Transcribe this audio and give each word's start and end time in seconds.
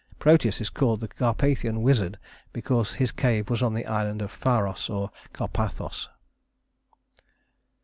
Proteus 0.17 0.59
is 0.59 0.71
called 0.71 0.99
the 0.99 1.07
Carpathian 1.07 1.83
wizard 1.83 2.17
because 2.53 2.93
his 2.95 3.11
cave 3.11 3.51
was 3.51 3.61
on 3.61 3.75
the 3.75 3.85
island 3.85 4.23
of 4.23 4.31
Pharos, 4.31 4.89
or 4.89 5.11
Carpathos. 5.31 6.09